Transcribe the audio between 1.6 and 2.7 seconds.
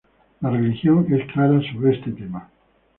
sobre este tema.